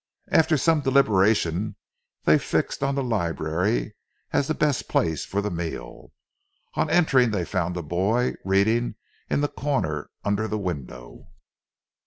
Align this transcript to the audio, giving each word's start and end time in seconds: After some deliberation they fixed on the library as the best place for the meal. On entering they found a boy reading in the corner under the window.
After 0.31 0.57
some 0.57 0.81
deliberation 0.81 1.75
they 2.23 2.39
fixed 2.39 2.81
on 2.81 2.95
the 2.95 3.03
library 3.03 3.93
as 4.33 4.47
the 4.47 4.55
best 4.55 4.87
place 4.89 5.25
for 5.25 5.43
the 5.43 5.51
meal. 5.51 6.11
On 6.73 6.89
entering 6.89 7.29
they 7.29 7.45
found 7.45 7.77
a 7.77 7.83
boy 7.83 8.33
reading 8.43 8.95
in 9.29 9.41
the 9.41 9.47
corner 9.47 10.09
under 10.25 10.47
the 10.47 10.57
window. 10.57 11.27